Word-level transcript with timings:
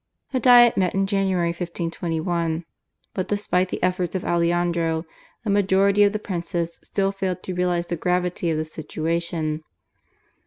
The 0.31 0.39
Diet 0.39 0.77
met 0.77 0.95
in 0.95 1.05
January 1.05 1.49
1521, 1.49 2.65
but 3.13 3.27
despite 3.27 3.69
the 3.69 3.83
efforts 3.83 4.15
of 4.15 4.23
Aleandro 4.25 5.05
the 5.43 5.51
majority 5.51 6.01
of 6.01 6.11
the 6.11 6.17
princes 6.17 6.79
still 6.83 7.11
failed 7.11 7.43
to 7.43 7.53
realise 7.53 7.85
the 7.85 7.95
gravity 7.97 8.49
of 8.49 8.57
the 8.57 8.65
situation. 8.65 9.63